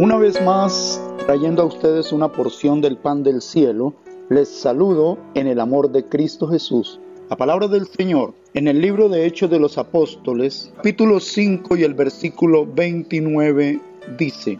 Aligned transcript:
Una 0.00 0.16
vez 0.16 0.40
más, 0.40 0.98
trayendo 1.26 1.60
a 1.60 1.66
ustedes 1.66 2.10
una 2.10 2.32
porción 2.32 2.80
del 2.80 2.96
pan 2.96 3.22
del 3.22 3.42
cielo, 3.42 3.92
les 4.30 4.48
saludo 4.48 5.18
en 5.34 5.46
el 5.46 5.60
amor 5.60 5.92
de 5.92 6.06
Cristo 6.06 6.48
Jesús. 6.48 6.98
La 7.28 7.36
palabra 7.36 7.68
del 7.68 7.86
Señor 7.86 8.32
en 8.54 8.66
el 8.66 8.80
libro 8.80 9.10
de 9.10 9.26
Hechos 9.26 9.50
de 9.50 9.60
los 9.60 9.76
Apóstoles, 9.76 10.72
capítulo 10.76 11.20
5 11.20 11.76
y 11.76 11.82
el 11.82 11.92
versículo 11.92 12.64
29 12.64 13.78
dice, 14.16 14.58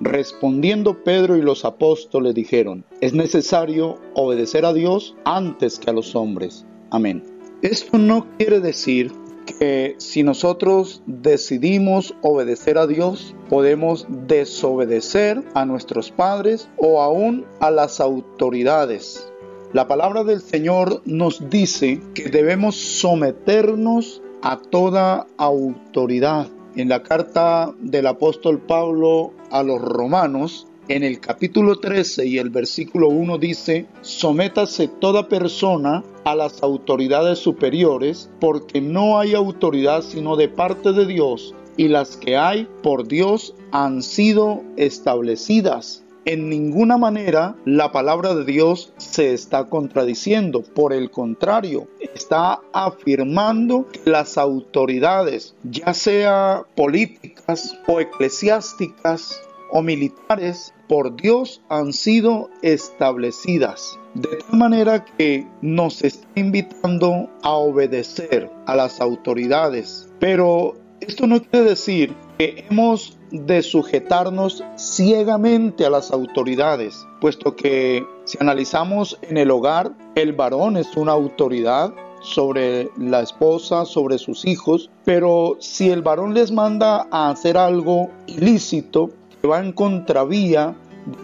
Respondiendo 0.00 1.04
Pedro 1.04 1.36
y 1.36 1.42
los 1.42 1.64
apóstoles 1.64 2.34
dijeron, 2.34 2.84
es 3.00 3.14
necesario 3.14 3.96
obedecer 4.14 4.64
a 4.64 4.72
Dios 4.72 5.14
antes 5.24 5.78
que 5.78 5.90
a 5.90 5.92
los 5.92 6.16
hombres. 6.16 6.66
Amén. 6.90 7.22
Esto 7.62 7.96
no 7.96 8.26
quiere 8.38 8.58
decir 8.58 9.12
que 9.58 9.96
si 9.98 10.22
nosotros 10.22 11.02
decidimos 11.06 12.14
obedecer 12.22 12.78
a 12.78 12.86
Dios, 12.86 13.34
podemos 13.48 14.06
desobedecer 14.08 15.42
a 15.54 15.64
nuestros 15.64 16.10
padres 16.10 16.68
o 16.76 17.02
aún 17.02 17.46
a 17.60 17.70
las 17.70 18.00
autoridades. 18.00 19.30
La 19.72 19.86
palabra 19.86 20.24
del 20.24 20.40
Señor 20.40 21.02
nos 21.04 21.48
dice 21.48 22.00
que 22.14 22.28
debemos 22.28 22.76
someternos 22.76 24.22
a 24.42 24.60
toda 24.60 25.26
autoridad. 25.36 26.48
En 26.76 26.88
la 26.88 27.02
carta 27.02 27.72
del 27.80 28.06
apóstol 28.06 28.60
Pablo 28.60 29.32
a 29.50 29.62
los 29.62 29.80
romanos, 29.80 30.66
en 30.90 31.04
el 31.04 31.20
capítulo 31.20 31.78
13 31.78 32.26
y 32.26 32.38
el 32.38 32.50
versículo 32.50 33.10
1 33.10 33.38
dice, 33.38 33.86
sométase 34.00 34.88
toda 34.88 35.28
persona 35.28 36.02
a 36.24 36.34
las 36.34 36.64
autoridades 36.64 37.38
superiores, 37.38 38.28
porque 38.40 38.80
no 38.80 39.20
hay 39.20 39.34
autoridad 39.34 40.02
sino 40.02 40.34
de 40.34 40.48
parte 40.48 40.92
de 40.92 41.06
Dios, 41.06 41.54
y 41.76 41.86
las 41.86 42.16
que 42.16 42.36
hay 42.36 42.66
por 42.82 43.06
Dios 43.06 43.54
han 43.70 44.02
sido 44.02 44.62
establecidas. 44.76 46.02
En 46.24 46.50
ninguna 46.50 46.98
manera 46.98 47.54
la 47.64 47.92
palabra 47.92 48.34
de 48.34 48.44
Dios 48.44 48.92
se 48.96 49.32
está 49.32 49.66
contradiciendo, 49.66 50.62
por 50.62 50.92
el 50.92 51.12
contrario, 51.12 51.86
está 52.00 52.62
afirmando 52.72 53.86
que 53.92 54.10
las 54.10 54.36
autoridades, 54.36 55.54
ya 55.62 55.94
sea 55.94 56.64
políticas 56.74 57.78
o 57.86 58.00
eclesiásticas, 58.00 59.40
o 59.72 59.82
militares 59.82 60.74
por 60.88 61.16
Dios 61.16 61.62
han 61.68 61.92
sido 61.92 62.50
establecidas. 62.62 63.98
De 64.14 64.28
tal 64.36 64.58
manera 64.58 65.04
que 65.04 65.46
nos 65.62 66.02
está 66.02 66.26
invitando 66.34 67.28
a 67.42 67.52
obedecer 67.52 68.50
a 68.66 68.74
las 68.74 69.00
autoridades. 69.00 70.08
Pero 70.18 70.74
esto 71.00 71.26
no 71.26 71.40
quiere 71.40 71.70
decir 71.70 72.14
que 72.38 72.64
hemos 72.68 73.16
de 73.30 73.62
sujetarnos 73.62 74.64
ciegamente 74.76 75.86
a 75.86 75.90
las 75.90 76.10
autoridades, 76.10 77.06
puesto 77.20 77.54
que 77.54 78.04
si 78.24 78.38
analizamos 78.40 79.18
en 79.22 79.36
el 79.36 79.50
hogar, 79.50 79.92
el 80.14 80.32
varón 80.32 80.76
es 80.76 80.96
una 80.96 81.12
autoridad 81.12 81.92
sobre 82.22 82.90
la 82.98 83.20
esposa, 83.20 83.84
sobre 83.84 84.18
sus 84.18 84.44
hijos, 84.44 84.90
pero 85.04 85.56
si 85.60 85.90
el 85.90 86.02
varón 86.02 86.34
les 86.34 86.50
manda 86.50 87.06
a 87.10 87.30
hacer 87.30 87.56
algo 87.56 88.10
ilícito, 88.26 89.10
va 89.48 89.60
en 89.60 89.72
contravía 89.72 90.74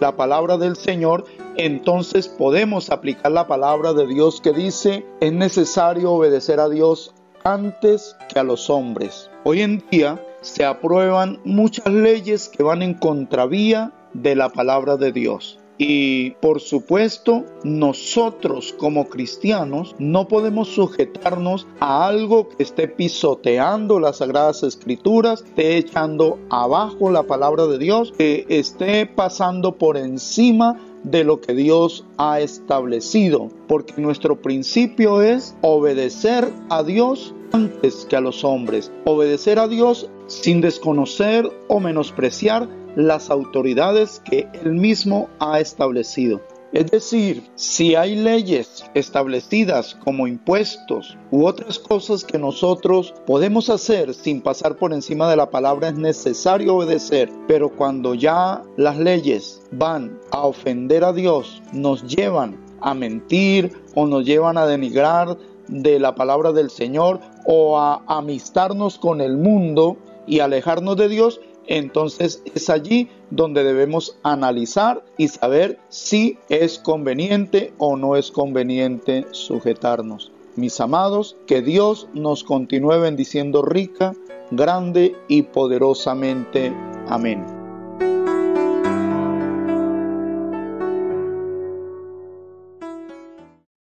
la 0.00 0.16
palabra 0.16 0.56
del 0.56 0.76
Señor, 0.76 1.24
entonces 1.56 2.28
podemos 2.28 2.90
aplicar 2.90 3.32
la 3.32 3.46
palabra 3.46 3.92
de 3.92 4.06
Dios 4.06 4.40
que 4.40 4.52
dice, 4.52 5.04
es 5.20 5.32
necesario 5.32 6.12
obedecer 6.12 6.60
a 6.60 6.68
Dios 6.68 7.14
antes 7.44 8.16
que 8.28 8.38
a 8.38 8.42
los 8.42 8.70
hombres. 8.70 9.30
Hoy 9.44 9.62
en 9.62 9.84
día 9.90 10.20
se 10.40 10.64
aprueban 10.64 11.40
muchas 11.44 11.86
leyes 11.92 12.48
que 12.48 12.62
van 12.62 12.82
en 12.82 12.94
contravía 12.94 13.92
de 14.12 14.34
la 14.34 14.48
palabra 14.48 14.96
de 14.96 15.12
Dios. 15.12 15.58
Y 15.78 16.30
por 16.40 16.60
supuesto, 16.60 17.44
nosotros 17.62 18.72
como 18.72 19.08
cristianos 19.08 19.94
no 19.98 20.26
podemos 20.26 20.68
sujetarnos 20.68 21.66
a 21.80 22.06
algo 22.06 22.48
que 22.48 22.62
esté 22.62 22.88
pisoteando 22.88 24.00
las 24.00 24.18
sagradas 24.18 24.62
escrituras, 24.62 25.42
esté 25.42 25.76
echando 25.76 26.38
abajo 26.48 27.10
la 27.10 27.24
palabra 27.24 27.66
de 27.66 27.78
Dios, 27.78 28.12
que 28.16 28.46
esté 28.48 29.06
pasando 29.06 29.76
por 29.76 29.96
encima 29.96 30.80
de 31.06 31.24
lo 31.24 31.40
que 31.40 31.54
Dios 31.54 32.04
ha 32.18 32.40
establecido, 32.40 33.48
porque 33.68 33.94
nuestro 33.96 34.42
principio 34.42 35.22
es 35.22 35.56
obedecer 35.62 36.52
a 36.68 36.82
Dios 36.82 37.32
antes 37.52 38.06
que 38.08 38.16
a 38.16 38.20
los 38.20 38.44
hombres, 38.44 38.92
obedecer 39.04 39.58
a 39.58 39.68
Dios 39.68 40.10
sin 40.26 40.60
desconocer 40.60 41.48
o 41.68 41.80
menospreciar 41.80 42.68
las 42.96 43.30
autoridades 43.30 44.20
que 44.28 44.48
él 44.64 44.72
mismo 44.72 45.28
ha 45.38 45.60
establecido. 45.60 46.40
Es 46.72 46.90
decir, 46.90 47.48
si 47.54 47.94
hay 47.94 48.16
leyes 48.16 48.84
establecidas 48.94 49.94
como 49.94 50.26
impuestos 50.26 51.16
u 51.30 51.46
otras 51.46 51.78
cosas 51.78 52.24
que 52.24 52.38
nosotros 52.38 53.14
podemos 53.24 53.70
hacer 53.70 54.12
sin 54.14 54.42
pasar 54.42 54.76
por 54.76 54.92
encima 54.92 55.30
de 55.30 55.36
la 55.36 55.50
palabra, 55.50 55.88
es 55.88 55.94
necesario 55.94 56.74
obedecer. 56.74 57.30
Pero 57.46 57.70
cuando 57.70 58.14
ya 58.14 58.62
las 58.76 58.98
leyes 58.98 59.62
van 59.70 60.18
a 60.32 60.40
ofender 60.40 61.04
a 61.04 61.12
Dios, 61.12 61.62
nos 61.72 62.02
llevan 62.04 62.58
a 62.80 62.94
mentir 62.94 63.72
o 63.94 64.06
nos 64.06 64.24
llevan 64.24 64.58
a 64.58 64.66
denigrar 64.66 65.38
de 65.68 65.98
la 65.98 66.14
palabra 66.14 66.52
del 66.52 66.70
Señor 66.70 67.20
o 67.44 67.78
a 67.78 68.02
amistarnos 68.06 68.98
con 68.98 69.20
el 69.20 69.36
mundo 69.36 69.96
y 70.26 70.40
alejarnos 70.40 70.96
de 70.96 71.08
Dios, 71.08 71.40
entonces 71.66 72.42
es 72.54 72.70
allí 72.70 73.08
donde 73.30 73.64
debemos 73.64 74.16
analizar 74.22 75.04
y 75.16 75.28
saber 75.28 75.78
si 75.88 76.38
es 76.48 76.78
conveniente 76.78 77.72
o 77.78 77.96
no 77.96 78.16
es 78.16 78.30
conveniente 78.30 79.26
sujetarnos. 79.32 80.32
Mis 80.56 80.80
amados, 80.80 81.36
que 81.46 81.60
Dios 81.60 82.08
nos 82.14 82.42
continúe 82.42 82.98
bendiciendo 83.00 83.62
rica, 83.62 84.14
grande 84.50 85.14
y 85.28 85.42
poderosamente. 85.42 86.72
Amén. 87.08 87.44